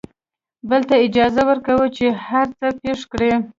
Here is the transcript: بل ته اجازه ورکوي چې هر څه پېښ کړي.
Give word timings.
بل 0.69 0.81
ته 0.89 0.95
اجازه 1.07 1.41
ورکوي 1.49 1.87
چې 1.97 2.05
هر 2.27 2.47
څه 2.59 2.67
پېښ 2.81 2.99
کړي. 3.11 3.31